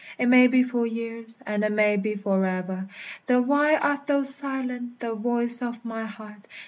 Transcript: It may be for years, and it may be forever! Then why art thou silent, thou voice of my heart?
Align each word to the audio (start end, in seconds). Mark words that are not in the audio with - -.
It 0.17 0.25
may 0.25 0.47
be 0.47 0.63
for 0.63 0.87
years, 0.87 1.37
and 1.45 1.63
it 1.63 1.71
may 1.71 1.95
be 1.95 2.15
forever! 2.15 2.87
Then 3.27 3.45
why 3.45 3.75
art 3.75 4.07
thou 4.07 4.23
silent, 4.23 4.99
thou 4.99 5.13
voice 5.13 5.61
of 5.61 5.85
my 5.85 6.05
heart? 6.05 6.47